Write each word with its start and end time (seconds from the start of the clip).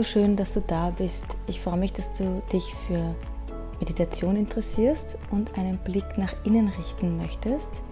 So 0.00 0.04
schön, 0.04 0.34
dass 0.34 0.54
du 0.54 0.62
da 0.66 0.88
bist. 0.88 1.36
Ich 1.46 1.60
freue 1.60 1.76
mich, 1.76 1.92
dass 1.92 2.14
du 2.14 2.42
dich 2.50 2.74
für 2.74 3.14
Meditation 3.80 4.34
interessierst 4.34 5.18
und 5.30 5.58
einen 5.58 5.76
Blick 5.76 6.16
nach 6.16 6.32
innen 6.42 6.68
richten 6.68 7.18
möchtest. 7.18 7.82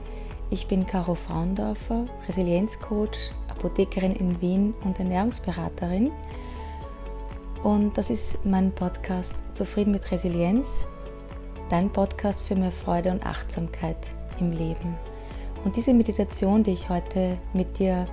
Ich 0.48 0.68
bin 0.68 0.86
Caro 0.86 1.14
Fraundorfer, 1.14 2.06
Resilienzcoach, 2.27 3.34
Apothekerin 3.48 4.12
in 4.12 4.41
Wien 4.41 4.74
und 4.84 4.98
Ernährungsberaterin. 4.98 6.10
Und 7.62 7.98
das 7.98 8.09
ist 8.09 8.43
mein 8.46 8.73
Podcast 8.74 9.43
Zufrieden 9.52 9.90
mit 9.90 10.10
Resilienz, 10.10 10.87
dein 11.68 11.93
Podcast 11.93 12.43
für 12.45 12.56
mehr 12.56 12.73
Freude 12.73 13.10
und 13.10 13.27
Achtsamkeit 13.27 14.15
im 14.40 14.52
Leben. 14.52 14.96
Und 15.62 15.77
diese 15.77 15.93
Meditation, 15.93 16.62
die 16.62 16.73
ich 16.73 16.88
heute 16.88 17.37
mit 17.52 17.79
dir 17.79 18.06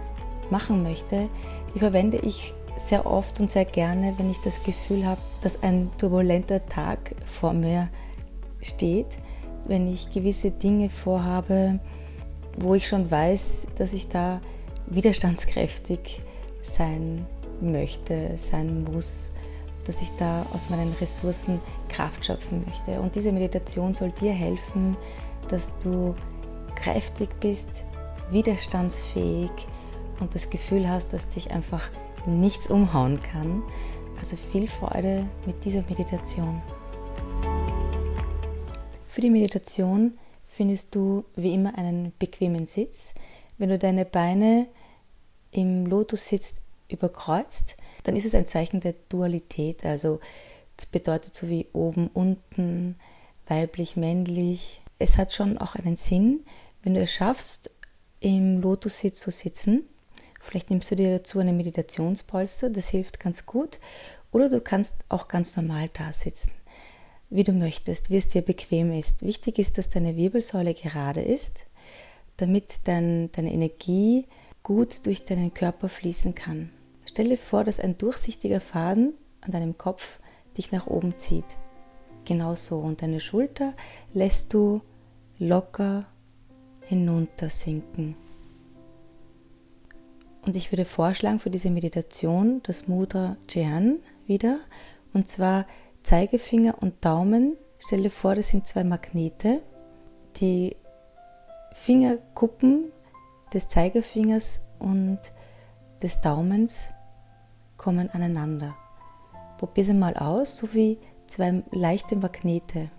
machen 0.49 0.83
möchte, 0.83 1.29
die 1.73 1.79
verwende 1.79 2.17
ich 2.17 2.53
sehr 2.77 3.05
oft 3.05 3.39
und 3.39 3.49
sehr 3.49 3.65
gerne, 3.65 4.13
wenn 4.17 4.29
ich 4.29 4.39
das 4.41 4.63
Gefühl 4.63 5.05
habe, 5.05 5.21
dass 5.41 5.63
ein 5.63 5.89
turbulenter 5.97 6.65
Tag 6.65 7.15
vor 7.25 7.53
mir 7.53 7.89
steht, 8.61 9.17
wenn 9.65 9.91
ich 9.91 10.11
gewisse 10.11 10.51
Dinge 10.51 10.89
vorhabe, 10.89 11.79
wo 12.57 12.75
ich 12.75 12.87
schon 12.87 13.09
weiß, 13.09 13.67
dass 13.75 13.93
ich 13.93 14.09
da 14.09 14.41
widerstandskräftig 14.87 16.21
sein 16.61 17.25
möchte, 17.61 18.37
sein 18.37 18.83
muss, 18.83 19.31
dass 19.85 20.01
ich 20.01 20.11
da 20.17 20.45
aus 20.53 20.69
meinen 20.69 20.93
Ressourcen 20.93 21.61
Kraft 21.89 22.25
schöpfen 22.25 22.63
möchte. 22.65 22.99
Und 22.99 23.15
diese 23.15 23.31
Meditation 23.31 23.93
soll 23.93 24.11
dir 24.11 24.33
helfen, 24.33 24.97
dass 25.47 25.77
du 25.79 26.15
kräftig 26.75 27.29
bist, 27.39 27.85
widerstandsfähig 28.29 29.51
und 30.19 30.33
das 30.33 30.49
Gefühl 30.49 30.89
hast, 30.89 31.13
dass 31.13 31.29
dich 31.29 31.51
einfach 31.51 31.89
nichts 32.27 32.69
umhauen 32.69 33.19
kann. 33.19 33.63
Also 34.17 34.35
viel 34.35 34.67
Freude 34.67 35.27
mit 35.45 35.63
dieser 35.65 35.81
Meditation. 35.83 36.61
Für 39.07 39.21
die 39.21 39.29
Meditation 39.29 40.17
findest 40.47 40.95
du 40.95 41.25
wie 41.35 41.53
immer 41.53 41.77
einen 41.77 42.13
bequemen 42.19 42.65
Sitz. 42.65 43.15
Wenn 43.57 43.69
du 43.69 43.77
deine 43.77 44.05
Beine 44.05 44.67
im 45.51 45.85
Lotus 45.85 46.27
sitzt 46.27 46.61
überkreuzt, 46.89 47.77
dann 48.03 48.15
ist 48.15 48.25
es 48.25 48.35
ein 48.35 48.45
Zeichen 48.45 48.79
der 48.79 48.93
Dualität. 49.09 49.85
Also 49.85 50.19
das 50.77 50.85
bedeutet 50.85 51.33
so 51.33 51.49
wie 51.49 51.67
oben, 51.73 52.07
unten, 52.07 52.95
weiblich, 53.47 53.95
männlich. 53.95 54.81
Es 54.99 55.17
hat 55.17 55.33
schon 55.33 55.57
auch 55.57 55.75
einen 55.75 55.95
Sinn, 55.95 56.45
wenn 56.83 56.93
du 56.93 57.01
es 57.01 57.11
schaffst, 57.11 57.71
im 58.19 58.61
Lotus-Sitz 58.61 59.19
zu 59.19 59.31
sitzen, 59.31 59.87
Vielleicht 60.45 60.69
nimmst 60.69 60.91
du 60.91 60.95
dir 60.95 61.09
dazu 61.09 61.39
eine 61.39 61.53
Meditationspolster, 61.53 62.69
das 62.69 62.89
hilft 62.89 63.19
ganz 63.19 63.47
gut. 63.47 63.79
Oder 64.31 64.47
du 64.47 64.61
kannst 64.61 64.97
auch 65.09 65.27
ganz 65.27 65.57
normal 65.57 65.89
da 65.91 66.13
sitzen, 66.13 66.51
wie 67.31 67.43
du 67.43 67.51
möchtest, 67.51 68.11
wie 68.11 68.17
es 68.17 68.27
dir 68.27 68.43
bequem 68.43 68.93
ist. 68.93 69.23
Wichtig 69.23 69.57
ist, 69.57 69.79
dass 69.79 69.89
deine 69.89 70.15
Wirbelsäule 70.15 70.75
gerade 70.75 71.21
ist, 71.21 71.65
damit 72.37 72.87
dein, 72.87 73.31
deine 73.31 73.51
Energie 73.51 74.27
gut 74.61 75.05
durch 75.07 75.25
deinen 75.25 75.53
Körper 75.53 75.89
fließen 75.89 76.35
kann. 76.35 76.69
Stell 77.05 77.29
dir 77.29 77.37
vor, 77.37 77.63
dass 77.63 77.79
ein 77.79 77.97
durchsichtiger 77.97 78.61
Faden 78.61 79.15
an 79.41 79.51
deinem 79.51 79.77
Kopf 79.79 80.19
dich 80.57 80.71
nach 80.71 80.85
oben 80.85 81.17
zieht. 81.17 81.57
Genau 82.25 82.53
so. 82.53 82.79
Und 82.79 83.01
deine 83.01 83.19
Schulter 83.19 83.73
lässt 84.13 84.53
du 84.53 84.81
locker 85.39 86.05
hinuntersinken. 86.81 88.15
Und 90.45 90.55
ich 90.55 90.71
würde 90.71 90.85
vorschlagen 90.85 91.39
für 91.39 91.49
diese 91.49 91.71
Meditation 91.71 92.61
das 92.63 92.87
Mudra 92.87 93.35
Jian 93.49 93.99
wieder. 94.27 94.59
Und 95.11 95.29
zwar 95.29 95.65
Zeigefinger 96.03 96.81
und 96.81 97.03
Daumen. 97.03 97.57
Stell 97.79 98.03
dir 98.03 98.11
vor, 98.11 98.35
das 98.35 98.49
sind 98.49 98.67
zwei 98.67 98.83
Magnete. 98.83 99.63
Die 100.37 100.75
Fingerkuppen 101.73 102.91
des 103.53 103.67
Zeigefingers 103.67 104.61
und 104.77 105.19
des 106.03 106.21
Daumens 106.21 106.91
kommen 107.77 108.09
aneinander. 108.11 108.75
Probier 109.57 109.83
sie 109.83 109.93
mal 109.93 110.15
aus, 110.15 110.57
so 110.57 110.73
wie 110.73 110.99
zwei 111.25 111.63
leichte 111.71 112.15
Magnete. 112.15 112.91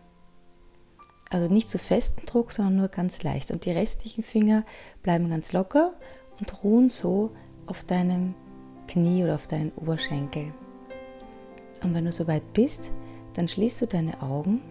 Also 1.31 1.53
nicht 1.53 1.69
zu 1.69 1.79
festen 1.79 2.27
Druck, 2.27 2.51
sondern 2.51 2.77
nur 2.77 2.89
ganz 2.89 3.23
leicht. 3.23 3.53
Und 3.53 3.65
die 3.65 3.73
restlichen 3.73 4.25
Finger 4.25 4.65
bleiben 5.03 5.29
ganz 5.29 5.53
locker 5.53 5.93
und 6.39 6.65
ruhen 6.65 6.91
so 6.91 7.31
auf 7.67 7.85
deinem 7.85 8.35
Knie 8.87 9.25
oder 9.25 9.35
auf 9.35 9.47
deinen 9.47 9.73
Oberschenkel. 9.73 10.53
Und 11.83 11.95
wenn 11.95 12.05
du 12.05 12.13
soweit 12.13 12.53
bist, 12.53 12.93
dann 13.35 13.49
schließt 13.49 13.83
du 13.83 13.87
deine 13.87 14.23
Augen 14.23 14.63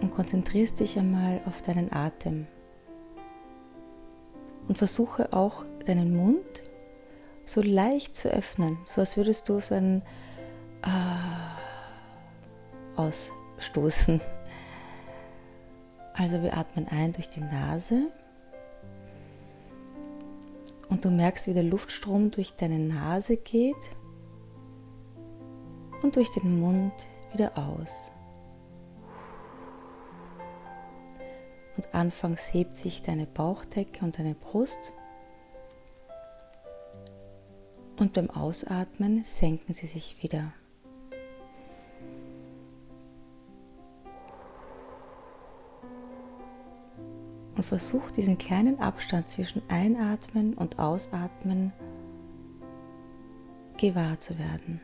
und 0.00 0.10
konzentrierst 0.10 0.80
dich 0.80 0.98
einmal 0.98 1.40
auf 1.46 1.62
deinen 1.62 1.92
Atem. 1.92 2.46
Und 4.68 4.78
versuche 4.78 5.32
auch 5.32 5.64
deinen 5.86 6.14
Mund 6.14 6.62
so 7.44 7.62
leicht 7.62 8.16
zu 8.16 8.30
öffnen, 8.30 8.78
so 8.84 9.00
als 9.00 9.16
würdest 9.16 9.48
du 9.48 9.60
so 9.60 9.74
einen 9.74 10.02
ah, 10.82 11.58
ausstoßen. 12.96 14.20
Also 16.14 16.42
wir 16.42 16.56
atmen 16.56 16.86
ein 16.88 17.12
durch 17.12 17.28
die 17.28 17.40
Nase 17.40 18.12
und 20.92 21.06
du 21.06 21.10
merkst, 21.10 21.46
wie 21.46 21.54
der 21.54 21.62
Luftstrom 21.62 22.30
durch 22.30 22.54
deine 22.54 22.78
Nase 22.78 23.38
geht 23.38 23.96
und 26.02 26.16
durch 26.16 26.30
den 26.32 26.60
Mund 26.60 26.92
wieder 27.32 27.56
aus. 27.56 28.12
Und 31.78 31.94
anfangs 31.94 32.52
hebt 32.52 32.76
sich 32.76 33.00
deine 33.00 33.26
Bauchdecke 33.26 34.04
und 34.04 34.18
deine 34.18 34.34
Brust 34.34 34.92
und 37.98 38.12
beim 38.12 38.28
Ausatmen 38.28 39.24
senken 39.24 39.72
sie 39.72 39.86
sich 39.86 40.22
wieder. 40.22 40.52
Und 47.62 47.66
versuch 47.66 48.10
diesen 48.10 48.38
kleinen 48.38 48.80
Abstand 48.80 49.28
zwischen 49.28 49.62
Einatmen 49.68 50.54
und 50.54 50.80
Ausatmen 50.80 51.72
gewahr 53.76 54.18
zu 54.18 54.36
werden. 54.36 54.80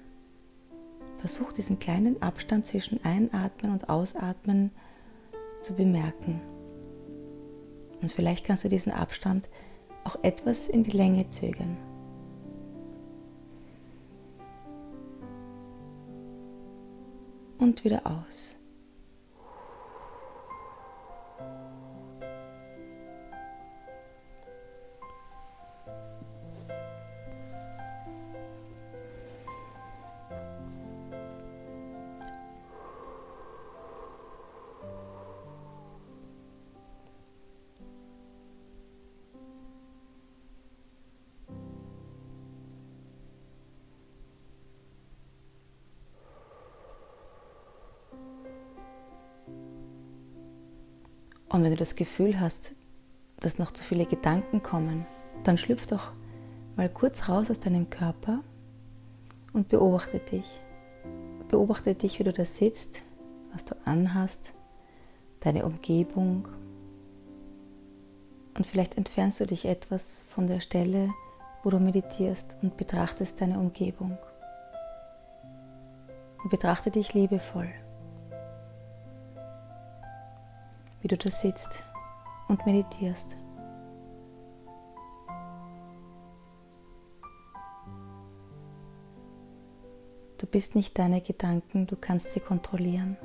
Versuch 1.17 1.53
diesen 1.53 1.81
kleinen 1.81 2.23
Abstand 2.23 2.67
zwischen 2.67 3.05
Einatmen 3.05 3.73
und 3.73 3.89
Ausatmen 3.89 4.71
zu 5.61 5.75
bemerken. 5.75 6.41
Und 8.01 8.13
vielleicht 8.13 8.47
kannst 8.47 8.63
du 8.63 8.69
diesen 8.69 8.93
Abstand 8.93 9.51
auch 10.05 10.23
etwas 10.23 10.69
in 10.69 10.85
die 10.85 10.97
Länge 10.97 11.29
zögern. 11.31 11.77
Und 17.59 17.83
wieder 17.83 18.03
aus. 18.07 18.58
Und 51.49 51.63
wenn 51.63 51.71
du 51.71 51.77
das 51.77 51.97
Gefühl 51.97 52.41
hast, 52.41 52.73
dass 53.41 53.59
noch 53.59 53.71
zu 53.71 53.83
viele 53.83 54.07
Gedanken 54.07 54.63
kommen, 54.63 55.07
dann 55.45 55.57
schlüpf 55.57 55.87
doch 55.87 56.13
mal 56.77 56.89
kurz 56.89 57.29
raus 57.29 57.51
aus 57.51 57.61
deinem 57.61 57.89
Körper 57.91 58.43
und 59.53 59.69
beobachte 59.69 60.19
dich. 60.19 60.61
Beobachte 61.49 61.95
dich, 61.95 62.19
wie 62.19 62.25
du 62.25 62.33
da 62.33 62.45
sitzt, 62.45 63.05
was 63.53 63.65
du 63.65 63.75
anhast, 63.85 64.55
deine 65.41 65.65
Umgebung. 65.65 66.49
Und 68.57 68.67
vielleicht 68.67 68.99
entfernst 68.99 69.41
du 69.41 69.47
dich 69.47 69.65
etwas 69.65 70.21
von 70.21 70.47
der 70.47 70.61
Stelle, 70.61 71.15
wo 71.63 71.71
du 71.71 71.81
meditierst 71.81 72.59
und 72.63 72.77
betrachtest 72.77 73.41
deine 73.41 73.59
Umgebung. 73.59 74.19
Und 76.43 76.51
betrachte 76.51 76.91
dich 76.91 77.15
liebevoll. 77.15 77.73
Wie 81.09 81.17
du 81.17 81.17
da 81.17 81.31
sitzt 81.31 81.85
und 82.49 82.67
meditierst. 82.67 83.39
bist 90.51 90.75
nicht 90.75 90.99
deine 90.99 91.21
Gedanken, 91.21 91.87
du 91.87 91.97
kannst 91.97 92.33
sie 92.33 92.41
kontrollieren. 92.41 93.17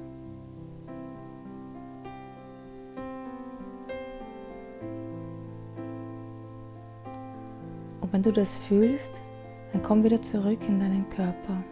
Und 8.01 8.11
wenn 8.11 8.21
du 8.21 8.31
das 8.31 8.57
fühlst, 8.57 9.21
dann 9.71 9.81
komm 9.81 10.03
wieder 10.03 10.21
zurück 10.21 10.59
in 10.67 10.79
deinen 10.79 11.09
Körper. 11.09 11.63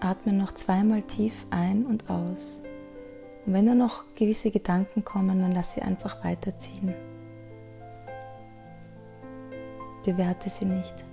Atme 0.00 0.32
noch 0.32 0.52
zweimal 0.52 1.02
tief 1.02 1.46
ein 1.50 1.84
und 1.84 2.08
aus. 2.08 2.62
Und 3.46 3.54
wenn 3.54 3.66
da 3.66 3.74
noch 3.74 4.04
gewisse 4.14 4.50
Gedanken 4.50 5.04
kommen, 5.04 5.40
dann 5.40 5.52
lass 5.52 5.72
sie 5.72 5.82
einfach 5.82 6.24
weiterziehen. 6.24 6.94
Bewerte 10.04 10.48
sie 10.48 10.66
nicht. 10.66 11.04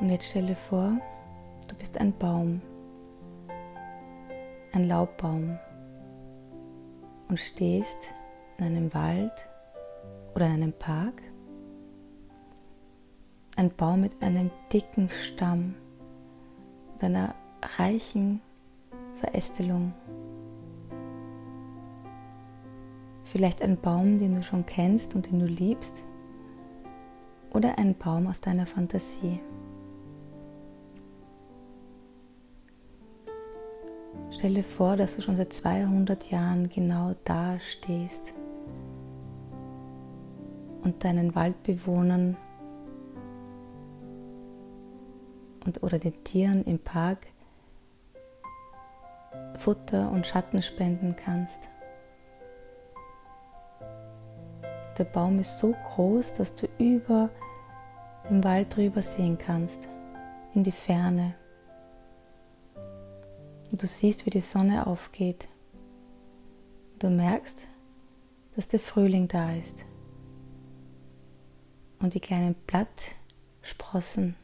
Und 0.00 0.08
jetzt 0.08 0.30
stelle 0.30 0.56
vor, 0.56 0.98
du 1.68 1.76
bist 1.76 2.00
ein 2.00 2.16
Baum, 2.16 2.62
ein 4.72 4.88
Laubbaum 4.88 5.58
und 7.28 7.38
stehst 7.38 8.14
in 8.56 8.64
einem 8.64 8.94
Wald 8.94 9.49
oder 10.34 10.46
in 10.46 10.52
einem 10.52 10.72
Park. 10.72 11.22
Ein 13.56 13.70
Baum 13.76 14.00
mit 14.00 14.22
einem 14.22 14.50
dicken 14.72 15.08
Stamm 15.10 15.74
und 16.92 17.04
einer 17.04 17.34
reichen 17.78 18.40
Verästelung. 19.14 19.92
Vielleicht 23.24 23.62
ein 23.62 23.80
Baum, 23.80 24.18
den 24.18 24.36
du 24.36 24.42
schon 24.42 24.66
kennst 24.66 25.14
und 25.14 25.30
den 25.30 25.40
du 25.40 25.46
liebst. 25.46 26.06
Oder 27.52 27.78
ein 27.78 27.96
Baum 27.96 28.26
aus 28.26 28.40
deiner 28.40 28.66
Fantasie. 28.66 29.40
Stell 34.30 34.54
dir 34.54 34.64
vor, 34.64 34.96
dass 34.96 35.16
du 35.16 35.22
schon 35.22 35.36
seit 35.36 35.52
200 35.52 36.30
Jahren 36.30 36.68
genau 36.68 37.14
da 37.24 37.58
stehst 37.60 38.34
und 40.82 41.04
deinen 41.04 41.34
Waldbewohnern 41.34 42.36
und 45.64 45.82
oder 45.82 45.98
den 45.98 46.24
Tieren 46.24 46.64
im 46.64 46.78
Park 46.78 47.26
Futter 49.58 50.10
und 50.10 50.26
Schatten 50.26 50.62
spenden 50.62 51.14
kannst. 51.16 51.70
Der 54.98 55.04
Baum 55.04 55.38
ist 55.38 55.58
so 55.58 55.72
groß, 55.72 56.34
dass 56.34 56.54
du 56.54 56.66
über 56.78 57.30
den 58.28 58.42
Wald 58.44 58.76
drüber 58.76 59.02
sehen 59.02 59.38
kannst, 59.38 59.88
in 60.54 60.64
die 60.64 60.72
Ferne. 60.72 61.34
Und 63.70 63.82
du 63.82 63.86
siehst, 63.86 64.26
wie 64.26 64.30
die 64.30 64.40
Sonne 64.40 64.86
aufgeht. 64.86 65.48
Du 66.98 67.08
merkst, 67.08 67.68
dass 68.56 68.68
der 68.68 68.80
Frühling 68.80 69.28
da 69.28 69.52
ist. 69.52 69.86
Und 72.00 72.14
die 72.14 72.20
kleinen 72.20 72.54
Blattsprossen, 72.66 74.34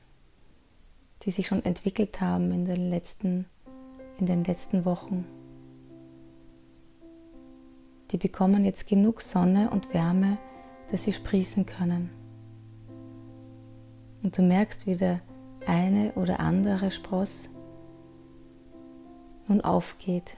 die 1.23 1.31
sich 1.31 1.47
schon 1.47 1.65
entwickelt 1.65 2.21
haben 2.21 2.53
in 2.53 2.65
den 2.65 2.91
letzten, 2.91 3.47
in 4.19 4.27
den 4.27 4.45
letzten 4.45 4.85
Wochen, 4.85 5.25
die 8.11 8.19
bekommen 8.19 8.65
jetzt 8.65 8.87
genug 8.87 9.21
Sonne 9.21 9.71
und 9.71 9.93
Wärme, 9.93 10.39
dass 10.91 11.05
sie 11.05 11.13
sprießen 11.13 11.67
können. 11.67 12.11
Und 14.23 14.37
du 14.37 14.43
merkst, 14.43 14.87
wie 14.87 14.97
der 14.97 15.21
eine 15.67 16.13
oder 16.13 16.41
andere 16.41 16.91
Spross 16.91 17.51
nun 19.49 19.61
aufgeht. 19.61 20.37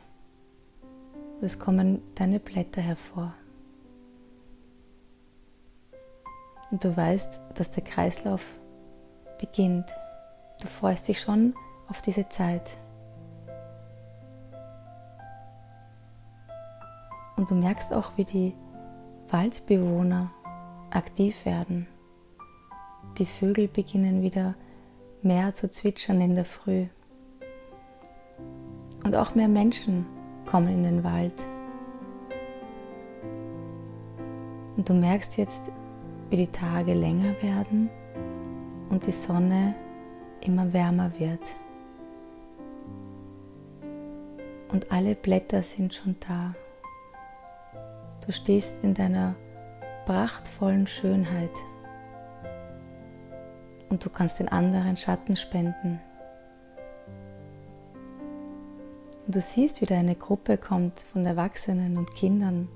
Es 1.41 1.59
kommen 1.59 2.03
deine 2.15 2.41
Blätter 2.41 2.81
hervor. 2.81 3.35
Und 6.71 6.85
du 6.85 6.97
weißt, 6.97 7.41
dass 7.55 7.71
der 7.71 7.85
Kreislauf 7.85 8.43
beginnt. 9.39 9.87
Du 10.61 10.67
freust 10.67 11.09
dich 11.09 11.21
schon 11.21 11.55
auf 11.89 12.03
diese 12.03 12.29
Zeit. 12.29 12.79
Und 17.37 17.51
du 17.51 17.55
merkst 17.55 17.93
auch, 17.93 18.13
wie 18.17 18.25
die 18.25 18.55
Waldbewohner 19.29 20.31
aktiv 20.91 21.47
werden. 21.47 21.87
Die 23.19 23.27
Vögel 23.27 23.69
beginnen 23.69 24.23
wieder 24.23 24.55
mehr 25.23 25.55
zu 25.55 25.71
zwitschern 25.71 26.21
in 26.21 26.35
der 26.35 26.45
Früh. 26.45 26.87
Und 29.05 29.17
auch 29.17 29.35
mehr 29.35 29.49
Menschen 29.49 30.07
kommen 30.47 30.69
in 30.69 30.83
den 30.83 31.05
Wald. 31.05 31.47
Und 34.77 34.89
du 34.89 34.95
merkst 34.95 35.37
jetzt, 35.37 35.71
wie 36.31 36.37
die 36.37 36.47
Tage 36.49 36.95
länger 36.95 37.35
werden 37.43 37.91
und 38.91 39.07
die 39.07 39.13
Sonne 39.13 39.75
immer 40.41 40.73
wärmer 40.73 41.11
wird. 41.19 41.57
Und 44.71 44.93
alle 44.93 45.15
Blätter 45.15 45.63
sind 45.63 45.95
schon 45.95 46.17
da. 46.21 46.55
Du 48.25 48.33
stehst 48.33 48.85
in 48.85 48.93
deiner 48.93 49.35
prachtvollen 50.05 50.87
Schönheit 50.87 51.51
und 53.89 54.05
du 54.05 54.11
kannst 54.11 54.39
den 54.39 54.49
anderen 54.49 54.97
Schatten 54.97 55.37
spenden. 55.37 56.01
Und 59.27 59.35
du 59.35 59.41
siehst, 59.41 59.81
wie 59.81 59.87
da 59.87 59.99
eine 59.99 60.15
Gruppe 60.15 60.59
kommt 60.59 61.01
von 61.01 61.25
Erwachsenen 61.25 61.97
und 61.97 62.15
Kindern 62.15 62.69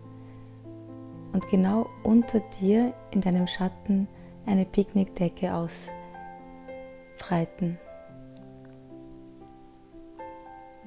und 1.32 1.48
genau 1.48 1.88
unter 2.02 2.40
dir 2.60 2.94
in 3.10 3.20
deinem 3.20 3.46
Schatten 3.46 4.08
eine 4.46 4.64
Picknickdecke 4.64 5.54
ausbreiten. 5.54 7.78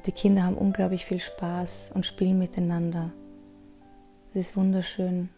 Die 0.05 0.11
Kinder 0.11 0.43
haben 0.43 0.57
unglaublich 0.57 1.05
viel 1.05 1.19
Spaß 1.19 1.93
und 1.95 2.05
spielen 2.05 2.37
miteinander. 2.37 3.11
Es 4.31 4.49
ist 4.49 4.57
wunderschön. 4.57 5.29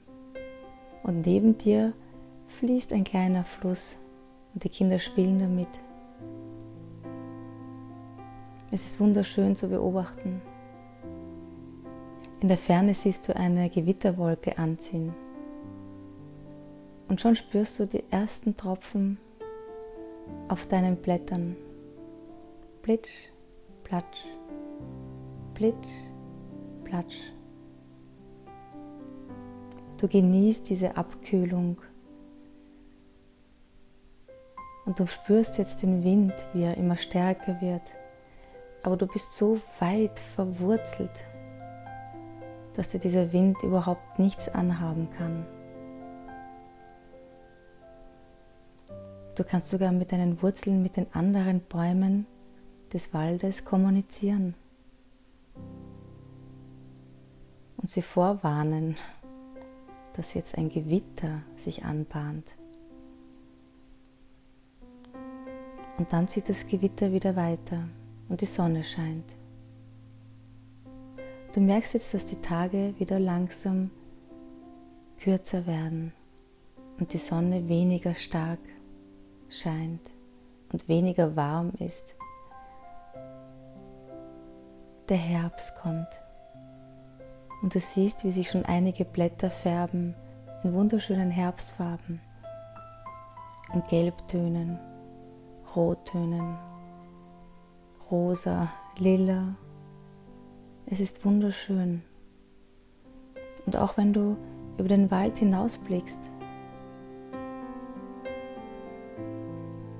Und 1.04 1.26
neben 1.26 1.58
dir 1.58 1.94
fließt 2.58 2.92
ein 2.92 3.06
kleiner 3.06 3.46
Fluss 3.46 4.00
und 4.54 4.64
die 4.64 4.70
Kinder 4.70 5.00
spielen 5.00 5.40
damit. 5.40 5.70
Es 8.72 8.84
ist 8.84 9.00
wunderschön 9.00 9.56
zu 9.56 9.70
beobachten. 9.70 10.42
In 12.40 12.48
der 12.48 12.58
Ferne 12.58 12.94
siehst 12.94 13.28
du 13.28 13.36
eine 13.36 13.70
Gewitterwolke 13.70 14.58
anziehen. 14.58 15.14
Und 17.10 17.22
schon 17.22 17.36
spürst 17.36 17.80
du 17.80 17.86
die 17.88 18.04
ersten 18.12 18.56
Tropfen 18.56 19.18
auf 20.48 20.68
deinen 20.68 20.98
Blättern. 20.98 21.56
Plitsch, 22.82 23.30
platsch, 23.84 24.26
plitsch, 25.54 25.90
platsch. 26.84 27.34
Du 29.98 30.08
genießt 30.08 30.70
diese 30.70 30.96
Abkühlung 30.96 31.82
und 34.86 35.00
du 35.00 35.08
spürst 35.08 35.58
jetzt 35.58 35.82
den 35.82 36.04
Wind, 36.04 36.34
wie 36.54 36.64
er 36.64 36.78
immer 36.78 36.98
stärker 36.98 37.60
wird 37.62 37.98
aber 38.88 38.96
du 38.96 39.06
bist 39.06 39.36
so 39.36 39.60
weit 39.80 40.18
verwurzelt, 40.18 41.26
dass 42.78 42.90
dir 42.90 43.00
dieser 43.00 43.34
Wind 43.34 43.64
überhaupt 43.64 44.20
nichts 44.20 44.48
anhaben 44.48 45.10
kann. 45.18 45.48
Du 49.36 49.44
kannst 49.44 49.70
sogar 49.70 49.92
mit 49.92 50.12
deinen 50.12 50.42
Wurzeln 50.44 50.84
mit 50.84 50.96
den 50.96 51.12
anderen 51.14 51.62
Bäumen 51.62 52.28
des 52.94 53.14
Waldes 53.16 53.66
kommunizieren 53.66 54.54
und 57.78 57.90
sie 57.90 58.04
vorwarnen, 58.04 58.96
dass 60.14 60.36
jetzt 60.36 60.56
ein 60.58 60.70
Gewitter 60.70 61.42
sich 61.56 61.84
anbahnt. 61.84 62.56
Und 65.98 66.14
dann 66.14 66.28
zieht 66.28 66.48
das 66.48 66.68
Gewitter 66.68 67.12
wieder 67.12 67.36
weiter 67.36 67.90
und 68.30 68.42
die 68.42 68.46
Sonne 68.46 68.84
scheint. 68.84 69.36
Du 71.58 71.64
merkst 71.64 71.96
jetzt, 71.96 72.14
dass 72.14 72.28
die 72.28 72.40
Tage 72.40 72.94
wieder 73.00 73.20
langsam 73.20 73.90
kürzer 75.20 75.66
werden 75.66 76.14
und 77.00 77.14
die 77.14 77.18
Sonne 77.18 77.68
weniger 77.68 78.14
stark 78.14 78.60
scheint 79.50 80.12
und 80.72 80.88
weniger 80.88 81.36
warm 81.36 81.72
ist. 81.80 82.16
Der 85.10 85.18
Herbst 85.18 85.80
kommt 85.82 86.22
und 87.64 87.74
du 87.74 87.80
siehst, 87.80 88.24
wie 88.24 88.30
sich 88.30 88.52
schon 88.52 88.66
einige 88.66 89.04
Blätter 89.04 89.50
färben 89.50 90.14
in 90.64 90.74
wunderschönen 90.74 91.32
Herbstfarben, 91.32 92.22
in 93.74 93.84
Gelbtönen, 93.90 94.78
Rottönen, 95.76 96.56
rosa, 98.12 98.72
lila. 99.00 99.56
Es 100.90 101.02
ist 101.02 101.26
wunderschön. 101.26 102.02
Und 103.66 103.78
auch 103.78 103.98
wenn 103.98 104.14
du 104.14 104.38
über 104.78 104.88
den 104.88 105.12
Wald 105.12 105.38
hinausblickst, 105.38 106.32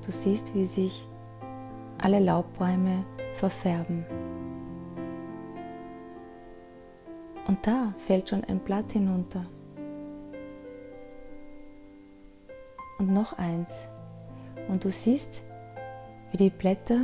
du 0.06 0.12
siehst, 0.12 0.56
wie 0.56 0.64
sich 0.64 1.06
alle 2.02 2.20
Laubbäume 2.20 3.04
verfärben. 3.34 4.06
Und 7.48 7.68
da 7.68 7.94
fällt 7.98 8.30
schon 8.30 8.46
ein 8.46 8.60
Blatt 8.60 8.94
hinunter. 8.94 9.46
Und 12.98 13.12
noch 13.12 13.38
eins. 13.38 13.90
Und 14.70 14.86
du 14.86 14.90
siehst, 14.90 15.44
wie 16.32 16.38
die 16.38 16.50
Blätter, 16.50 17.02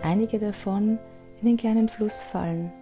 einige 0.00 0.38
davon, 0.38 0.98
in 1.40 1.46
den 1.46 1.56
kleinen 1.56 1.88
Fluss 1.88 2.20
fallen 2.20 2.72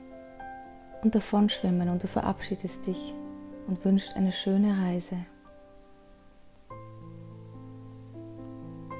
und 1.03 1.15
davon 1.15 1.49
schwimmen 1.49 1.89
und 1.89 2.03
du 2.03 2.07
verabschiedest 2.07 2.87
dich 2.87 3.15
und 3.67 3.85
wünschst 3.85 4.17
eine 4.17 4.33
schöne 4.33 4.77
Reise. 4.83 5.19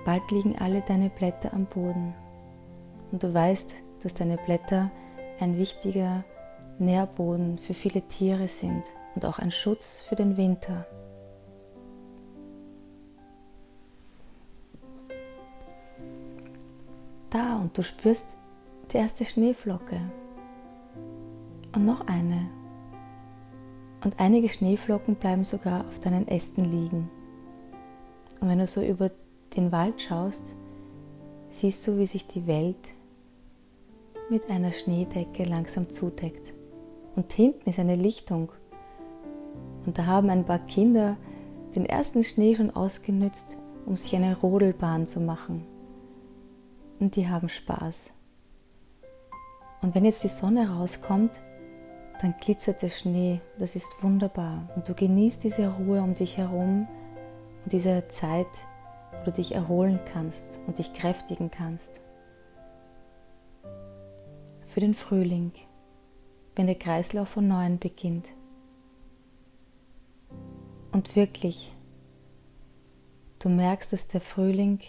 Bald 0.05 0.31
liegen 0.31 0.57
alle 0.59 0.83
deine 0.83 1.11
Blätter 1.11 1.53
am 1.53 1.67
Boden 1.67 2.15
und 3.11 3.23
du 3.23 3.33
weißt, 3.33 3.75
dass 4.03 4.15
deine 4.15 4.37
Blätter 4.37 4.91
ein 5.41 5.57
wichtiger 5.59 6.25
Nährboden 6.79 7.59
für 7.59 7.75
viele 7.75 8.03
Tiere 8.03 8.49
sind 8.49 8.85
und 9.15 9.25
auch 9.25 9.39
ein 9.39 9.51
Schutz 9.51 10.03
für 10.03 10.15
den 10.15 10.37
Winter. 10.37 10.87
Da 17.31 17.57
und 17.57 17.77
du 17.77 17.83
spürst 17.83 18.39
die 18.93 18.99
erste 18.99 19.25
Schneeflocke 19.25 20.01
und 21.75 21.85
noch 21.85 22.07
eine. 22.07 22.49
Und 24.05 24.21
einige 24.21 24.49
Schneeflocken 24.49 25.17
bleiben 25.17 25.45
sogar 25.45 25.87
auf 25.89 25.99
deinen 25.99 26.29
Ästen 26.29 26.65
liegen. 26.65 27.11
Und 28.41 28.49
wenn 28.49 28.59
du 28.59 28.67
so 28.67 28.83
über 28.83 29.11
den 29.57 29.73
Wald 29.73 30.01
schaust, 30.01 30.57
siehst 31.49 31.87
du, 31.87 31.99
wie 31.99 32.07
sich 32.07 32.27
die 32.27 32.47
Welt 32.47 32.93
mit 34.29 34.51
einer 34.51 34.73
Schneedecke 34.73 35.45
langsam 35.45 35.89
zudeckt. 35.89 36.55
Und 37.15 37.33
hinten 37.33 37.69
ist 37.69 37.79
eine 37.79 37.95
Lichtung. 37.95 38.53
Und 39.87 39.99
da 39.99 40.07
haben 40.07 40.31
ein 40.31 40.45
paar 40.45 40.59
Kinder 40.59 41.17
den 41.75 41.87
ersten 41.87 42.23
Schnee 42.23 42.55
schon 42.55 42.71
ausgenützt, 42.71 43.59
um 43.87 43.97
sich 43.97 44.15
eine 44.15 44.37
Rodelbahn 44.37 45.07
zu 45.07 45.21
machen. 45.21 45.67
Und 46.99 47.17
die 47.17 47.29
haben 47.29 47.49
Spaß. 47.49 48.16
Und 49.87 49.95
wenn 49.95 50.05
jetzt 50.05 50.25
die 50.25 50.29
Sonne 50.29 50.69
rauskommt, 50.69 51.43
dann 52.21 52.35
glitzert 52.41 52.83
der 52.83 52.89
Schnee. 52.89 53.41
Das 53.57 53.77
ist 53.77 54.03
wunderbar. 54.03 54.69
Und 54.75 54.89
du 54.89 54.95
genießt 54.95 55.45
diese 55.45 55.69
Ruhe 55.69 56.03
um 56.03 56.17
dich 56.17 56.39
herum 56.39 56.89
und 57.63 57.73
diese 57.73 58.09
Zeit, 58.09 58.49
wo 59.17 59.27
du 59.27 59.31
dich 59.31 59.55
erholen 59.55 60.01
kannst 60.05 60.59
und 60.67 60.79
dich 60.79 60.93
kräftigen 60.93 61.53
kannst. 61.53 62.01
Für 64.67 64.81
den 64.81 64.93
Frühling, 64.95 65.53
wenn 66.57 66.67
der 66.67 66.75
Kreislauf 66.75 67.29
von 67.29 67.47
neuem 67.47 67.79
beginnt. 67.79 68.35
Und 70.91 71.15
wirklich, 71.15 71.73
du 73.39 73.51
merkst, 73.51 73.93
dass 73.93 74.09
der 74.09 74.21
Frühling 74.21 74.81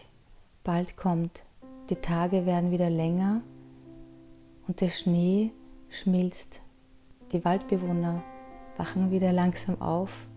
bald 0.63 0.97
kommt. 0.97 1.45
Die 1.91 1.97
Tage 1.97 2.47
werden 2.47 2.71
wieder 2.71 2.89
länger 2.89 3.43
und 4.67 4.81
der 4.81 4.89
Schnee 4.89 5.51
schmilzt. 5.89 6.61
Die 7.31 7.43
Waldbewohner 7.43 8.23
wachen 8.77 9.11
wieder 9.11 9.31
langsam 9.33 9.81
auf 9.81 10.27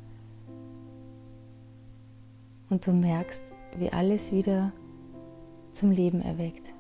und 2.69 2.87
du 2.87 2.93
merkst, 2.93 3.55
wie 3.77 3.93
alles 3.93 4.33
wieder 4.33 4.73
zum 5.73 5.91
Leben 5.91 6.23
erweckt. 6.23 6.75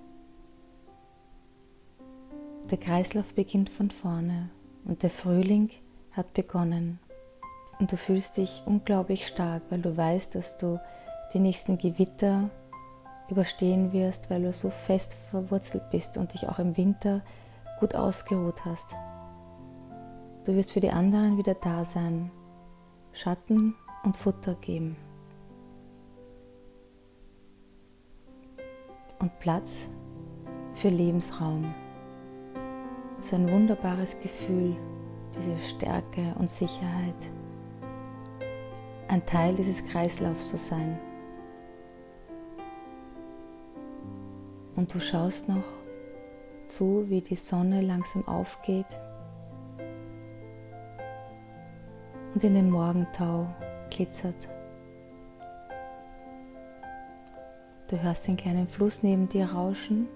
Der 2.71 2.79
Kreislauf 2.79 3.35
beginnt 3.35 3.69
von 3.69 3.91
vorne 3.91 4.51
und 4.85 5.03
der 5.03 5.11
Frühling 5.11 5.71
hat 6.13 6.33
begonnen. 6.35 6.99
Und 7.79 7.93
du 7.93 7.97
fühlst 7.97 8.37
dich 8.37 8.63
unglaublich 8.67 9.27
stark, 9.27 9.63
weil 9.71 9.81
du 9.81 9.97
weißt, 9.97 10.35
dass 10.35 10.57
du 10.57 10.79
die 11.33 11.39
nächsten 11.39 11.79
Gewitter 11.79 12.51
überstehen 13.31 13.93
wirst, 13.93 14.31
weil 14.31 14.43
du 14.43 14.53
so 14.53 14.71
fest 14.71 15.15
verwurzelt 15.15 15.91
bist 15.91 16.17
und 16.17 16.33
dich 16.35 16.49
auch 16.49 16.59
im 16.59 16.77
Winter 16.77 17.23
gut 17.79 17.95
ausgeruht 17.95 18.65
hast. 18.65 18.97
Du 20.45 20.55
wirst 20.55 20.73
für 20.73 20.81
die 20.81 20.91
anderen 20.91 21.37
wieder 21.39 21.55
da 21.55 21.85
sein, 21.85 22.31
Schatten 23.13 23.75
und 24.05 24.17
Futter 24.17 24.55
geben. 24.55 24.97
Und 29.19 29.39
Platz 29.39 29.89
für 30.73 30.89
Lebensraum. 30.89 31.75
Das 33.17 33.27
ist 33.27 33.35
ein 33.35 33.51
wunderbares 33.51 34.19
Gefühl, 34.21 34.77
diese 35.37 35.59
Stärke 35.59 36.35
und 36.39 36.49
Sicherheit. 36.49 37.31
Ein 39.09 39.27
Teil 39.27 39.55
dieses 39.55 39.85
Kreislaufs 39.85 40.49
zu 40.49 40.57
sein. 40.57 40.99
Und 44.81 44.95
du 44.95 44.99
schaust 44.99 45.47
noch 45.47 45.63
zu, 46.67 47.05
wie 47.11 47.21
die 47.21 47.37
Sonne 47.37 47.83
langsam 47.83 48.27
aufgeht 48.27 48.99
und 52.33 52.43
in 52.43 52.55
den 52.55 52.71
Morgentau 52.71 53.47
glitzert. 53.91 54.49
Du 57.89 58.03
hörst 58.03 58.27
den 58.27 58.39
kleinen 58.39 58.67
Fluss 58.67 59.03
neben 59.03 59.29
dir 59.29 59.53
rauschen 59.53 60.09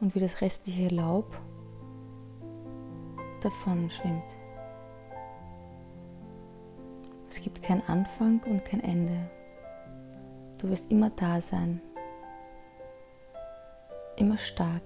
und 0.00 0.14
wie 0.14 0.20
das 0.20 0.40
restliche 0.40 0.88
Laub 0.88 1.38
davon 3.42 3.90
schwimmt. 3.90 4.38
Es 7.28 7.42
gibt 7.42 7.62
keinen 7.62 7.82
Anfang 7.88 8.40
und 8.46 8.64
kein 8.64 8.82
Ende. 8.82 9.28
Du 10.56 10.70
wirst 10.70 10.90
immer 10.90 11.10
da 11.10 11.42
sein 11.42 11.82
immer 14.16 14.38
stark 14.38 14.82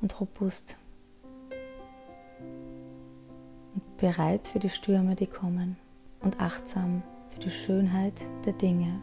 und 0.00 0.20
robust 0.20 0.78
und 3.74 3.96
bereit 3.96 4.46
für 4.48 4.58
die 4.58 4.70
Stürme, 4.70 5.14
die 5.14 5.26
kommen 5.26 5.76
und 6.20 6.40
achtsam 6.40 7.02
für 7.30 7.40
die 7.40 7.50
Schönheit 7.50 8.14
der 8.44 8.52
Dinge. 8.52 9.00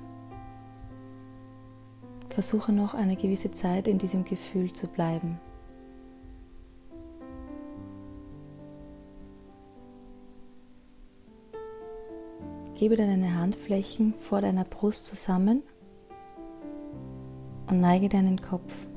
Versuche 2.30 2.74
noch 2.74 2.94
eine 2.94 3.16
gewisse 3.16 3.52
Zeit 3.52 3.88
in 3.88 3.98
diesem 3.98 4.26
Gefühl 4.26 4.74
zu 4.74 4.88
bleiben. 4.88 5.40
Gebe 12.76 12.98
deine 12.98 13.36
Handflächen 13.36 14.14
vor 14.14 14.42
deiner 14.42 14.66
Brust 14.66 15.06
zusammen 15.06 15.64
und 17.76 17.82
neige 17.82 18.08
deinen 18.08 18.40
Kopf 18.40 18.88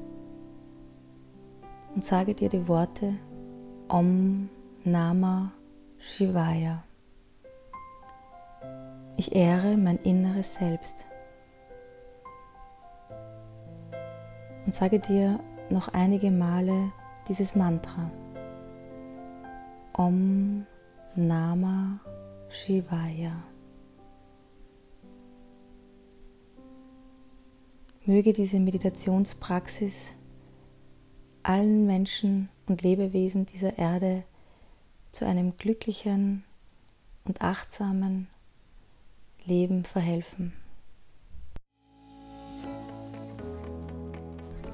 und 1.97 2.04
sage 2.04 2.32
dir 2.32 2.49
die 2.49 2.68
Worte 2.68 3.18
Om 3.88 4.49
Nama 4.85 5.50
Shivaya. 5.99 6.85
Ich 9.16 9.35
ehre 9.35 9.76
mein 9.76 9.97
inneres 9.97 10.54
Selbst. 10.54 11.06
Und 14.64 14.73
sage 14.73 15.00
dir 15.00 15.40
noch 15.70 15.88
einige 15.88 16.30
Male 16.30 16.92
dieses 17.26 17.56
Mantra. 17.56 18.12
Om 19.94 20.66
Nama 21.16 21.99
Shivaya. 22.49 23.48
Möge 28.09 28.33
diese 28.33 28.59
Meditationspraxis 28.59 30.15
allen 31.43 31.87
Menschen 31.87 32.49
und 32.67 32.81
Lebewesen 32.81 33.45
dieser 33.45 33.77
Erde 33.77 34.25
zu 35.12 35.27
einem 35.27 35.59
glücklichen 35.59 36.43
und 37.25 37.43
achtsamen 37.43 38.29
Leben 39.45 39.85
verhelfen. 39.85 40.55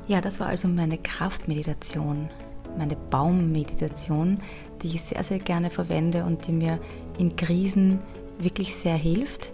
Ja, 0.06 0.20
das 0.20 0.38
war 0.38 0.46
also 0.46 0.68
meine 0.68 0.98
Kraftmeditation 0.98 2.30
meine 2.76 2.96
Baummeditation, 2.96 4.40
die 4.82 4.88
ich 4.88 5.02
sehr, 5.02 5.22
sehr 5.22 5.38
gerne 5.38 5.70
verwende 5.70 6.24
und 6.24 6.46
die 6.46 6.52
mir 6.52 6.80
in 7.18 7.34
Krisen 7.34 8.00
wirklich 8.38 8.74
sehr 8.74 8.96
hilft. 8.96 9.52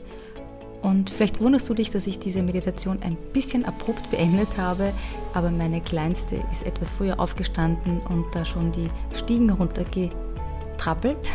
Und 0.82 1.10
vielleicht 1.10 1.40
wunderst 1.40 1.68
du 1.68 1.74
dich, 1.74 1.90
dass 1.90 2.06
ich 2.06 2.18
diese 2.18 2.42
Meditation 2.42 3.00
ein 3.02 3.16
bisschen 3.32 3.64
abrupt 3.66 4.10
beendet 4.10 4.56
habe, 4.56 4.92
aber 5.34 5.50
meine 5.50 5.80
Kleinste 5.80 6.42
ist 6.50 6.66
etwas 6.66 6.90
früher 6.90 7.20
aufgestanden 7.20 8.00
und 8.08 8.24
da 8.34 8.44
schon 8.44 8.72
die 8.72 8.88
Stiegen 9.14 9.50
runtergetrappelt. 9.50 11.32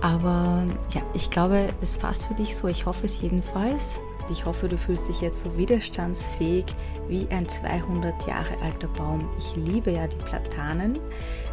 Aber 0.00 0.64
ja, 0.94 1.02
ich 1.12 1.30
glaube, 1.30 1.68
das 1.80 1.98
passt 1.98 2.26
für 2.26 2.34
dich 2.34 2.56
so. 2.56 2.68
Ich 2.68 2.86
hoffe 2.86 3.04
es 3.04 3.20
jedenfalls. 3.20 4.00
Ich 4.30 4.46
hoffe, 4.46 4.68
du 4.68 4.78
fühlst 4.78 5.08
dich 5.08 5.20
jetzt 5.20 5.42
so 5.42 5.56
widerstandsfähig 5.58 6.64
wie 7.08 7.26
ein 7.30 7.46
200 7.46 8.26
Jahre 8.26 8.58
alter 8.62 8.88
Baum. 8.88 9.28
Ich 9.38 9.54
liebe 9.56 9.90
ja 9.90 10.06
die 10.06 10.16
Platanen, 10.16 10.98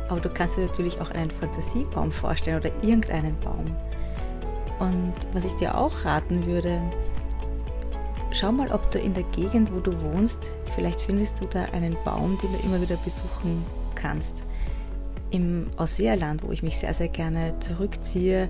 aber 0.08 0.22
du 0.22 0.30
kannst 0.30 0.58
dir 0.58 0.66
natürlich 0.66 1.02
auch 1.02 1.12
einen 1.12 1.32
Fantasiebaum 1.32 2.12
vorstellen 2.12 2.60
oder 2.60 2.72
irgendeinen 2.82 3.38
Baum. 3.42 3.76
Und 4.80 5.14
was 5.34 5.46
ich 5.46 5.54
dir 5.56 5.78
auch 5.78 6.06
raten 6.06 6.46
würde, 6.46 6.82
schau 8.32 8.52
mal, 8.52 8.72
ob 8.72 8.90
du 8.92 9.00
in 9.00 9.14
der 9.14 9.24
Gegend, 9.24 9.76
wo 9.76 9.80
du 9.80 10.00
wohnst, 10.02 10.56
vielleicht 10.76 11.02
findest 11.02 11.44
du 11.44 11.48
da 11.48 11.66
einen 11.74 11.96
Baum, 12.04 12.38
den 12.42 12.52
du 12.54 12.60
immer 12.66 12.82
wieder 12.82 12.98
besuchen 12.98 13.66
kannst. 13.96 14.44
Im 15.30 15.68
Ausseerland, 15.78 16.44
wo 16.44 16.52
ich 16.52 16.64
mich 16.64 16.78
sehr, 16.78 16.94
sehr 16.94 17.08
gerne 17.08 17.58
zurückziehe 17.60 18.50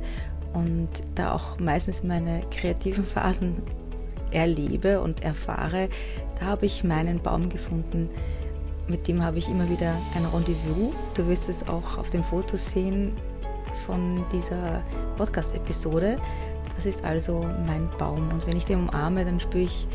und 0.54 0.90
da 1.16 1.34
auch 1.34 1.60
meistens 1.60 2.04
meine 2.04 2.44
kreativen 2.52 3.06
Phasen 3.06 3.58
erlebe 4.32 5.02
und 5.02 5.24
erfahre, 5.24 5.90
da 6.40 6.48
habe 6.48 6.66
ich 6.66 6.84
meinen 6.84 7.20
Baum 7.20 7.50
gefunden. 7.50 8.10
Mit 8.88 9.08
dem 9.08 9.24
habe 9.24 9.38
ich 9.38 9.50
immer 9.50 9.70
wieder 9.70 9.96
ein 10.16 10.26
Rendezvous. 10.26 10.94
Du 11.16 11.28
wirst 11.28 11.50
es 11.50 11.68
auch 11.68 11.98
auf 11.98 12.10
dem 12.10 12.24
Foto 12.24 12.58
sehen 12.58 13.14
von 13.86 14.26
dieser 14.32 14.84
Podcast-Episode. 15.18 16.18
Das 16.76 16.86
ist 16.86 17.04
also 17.04 17.46
mein 17.66 17.90
Baum. 17.98 18.30
Und 18.32 18.48
wenn 18.48 18.58
ich 18.58 18.66
den 18.66 18.88
umarme, 18.88 19.26
dann 19.26 19.40
spüre 19.40 19.64
ich 19.64 19.88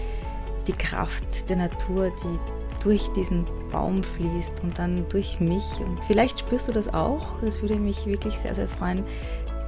die 0.67 0.73
Kraft 0.73 1.49
der 1.49 1.57
Natur, 1.57 2.11
die 2.23 2.83
durch 2.83 3.09
diesen 3.13 3.47
Baum 3.71 4.03
fließt 4.03 4.63
und 4.63 4.79
dann 4.79 5.09
durch 5.09 5.41
mich. 5.41 5.81
Und 5.81 6.03
vielleicht 6.05 6.39
spürst 6.39 6.69
du 6.69 6.73
das 6.73 6.93
auch. 6.93 7.41
Das 7.41 7.63
würde 7.63 7.77
mich 7.77 8.07
wirklich 8.07 8.35
sehr, 8.35 8.55
sehr 8.55 8.69
freuen. 8.69 9.05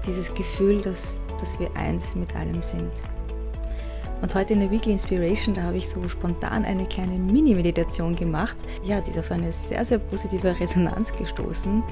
Dieses 0.06 0.32
Gefühl, 0.34 0.80
dass, 0.80 1.22
dass 1.40 1.58
wir 1.58 1.74
eins 1.76 2.14
mit 2.14 2.34
allem 2.36 2.62
sind. 2.62 3.02
Und 4.20 4.34
heute 4.34 4.54
in 4.54 4.60
der 4.60 4.70
Weekly 4.70 4.92
Inspiration, 4.92 5.54
da 5.54 5.62
habe 5.62 5.76
ich 5.76 5.88
so 5.88 6.08
spontan 6.08 6.64
eine 6.64 6.86
kleine 6.86 7.18
Mini-Meditation 7.18 8.16
gemacht. 8.16 8.56
Ja, 8.82 9.00
die 9.00 9.10
ist 9.10 9.18
auf 9.18 9.30
eine 9.30 9.52
sehr, 9.52 9.84
sehr 9.84 9.98
positive 9.98 10.58
Resonanz 10.58 11.12
gestoßen 11.14 11.82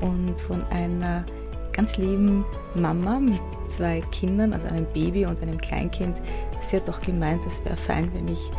und 0.00 0.40
von 0.40 0.62
einer 0.70 1.24
ganz 1.72 1.96
lieben 1.96 2.44
Mama 2.74 3.18
mit 3.18 3.40
zwei 3.66 4.00
Kindern, 4.12 4.52
also 4.52 4.68
einem 4.68 4.86
Baby 4.92 5.26
und 5.26 5.42
einem 5.42 5.58
Kleinkind. 5.58 6.20
Sie 6.60 6.76
hat 6.76 6.88
doch 6.88 7.00
gemeint, 7.00 7.44
es 7.46 7.64
wäre 7.64 7.76
fein, 7.76 8.12
wenn 8.14 8.28
ich 8.28 8.50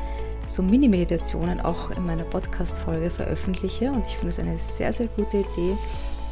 so 0.48 0.62
Mini-Meditationen 0.62 1.62
auch 1.62 1.92
in 1.92 2.06
meiner 2.06 2.26
Podcast-Folge 2.26 3.10
veröffentliche. 3.10 3.92
Und 3.92 4.06
ich 4.06 4.14
finde 4.14 4.30
es 4.30 4.40
eine 4.40 4.58
sehr, 4.58 4.92
sehr 4.92 5.08
gute 5.08 5.38
Idee, 5.38 5.78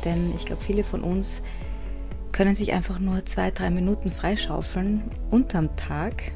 denn 0.03 0.33
ich 0.35 0.45
glaube, 0.45 0.61
viele 0.63 0.83
von 0.83 1.03
uns 1.03 1.41
können 2.31 2.53
sich 2.53 2.73
einfach 2.73 2.99
nur 2.99 3.25
zwei, 3.25 3.51
drei 3.51 3.69
Minuten 3.69 4.09
freischaufeln 4.09 5.03
unterm 5.29 5.75
Tag 5.75 6.31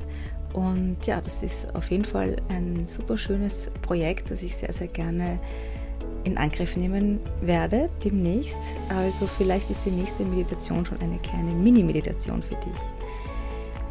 und 0.56 1.06
ja, 1.06 1.20
das 1.20 1.44
ist 1.44 1.76
auf 1.76 1.92
jeden 1.92 2.06
Fall 2.06 2.38
ein 2.48 2.88
super 2.88 3.18
schönes 3.18 3.72
Projekt, 3.82 4.32
das 4.32 4.42
ich 4.42 4.56
sehr, 4.56 4.72
sehr 4.72 4.88
gerne 4.88 5.38
in 6.26 6.38
Angriff 6.38 6.76
nehmen 6.76 7.20
werde 7.40 7.90
demnächst. 8.04 8.76
Also 8.90 9.28
vielleicht 9.28 9.70
ist 9.70 9.86
die 9.86 9.92
nächste 9.92 10.26
Meditation 10.26 10.86
schon 10.86 11.00
eine 11.00 11.20
kleine 11.20 11.52
Mini-Meditation 11.52 12.44
für 12.44 12.56
dich. 12.56 12.82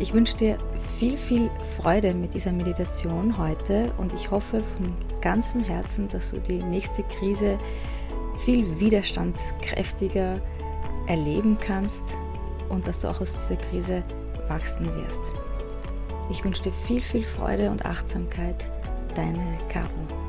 Ich 0.00 0.12
wünsche 0.12 0.36
dir 0.36 0.58
viel, 0.98 1.16
viel 1.16 1.48
Freude 1.76 2.14
mit 2.14 2.34
dieser 2.34 2.50
Meditation 2.52 3.38
heute 3.38 3.92
und 3.96 4.12
ich 4.12 4.30
hoffe 4.30 4.62
von 4.62 4.92
ganzem 5.20 5.62
Herzen, 5.62 6.08
dass 6.08 6.32
du 6.32 6.40
die 6.40 6.62
nächste 6.62 7.04
Krise 7.04 7.58
viel 8.44 8.80
widerstandskräftiger 8.80 10.40
erleben 11.06 11.58
kannst 11.60 12.18
und 12.68 12.88
dass 12.88 13.00
du 13.00 13.08
auch 13.08 13.20
aus 13.20 13.32
dieser 13.32 13.60
Krise 13.60 14.02
wachsen 14.48 14.92
wirst. 14.96 15.32
Ich 16.30 16.44
wünsche 16.44 16.62
dir 16.62 16.72
viel, 16.72 17.00
viel 17.00 17.22
Freude 17.22 17.70
und 17.70 17.86
Achtsamkeit. 17.86 18.70
Deine 19.14 19.58
Caro. 19.68 20.23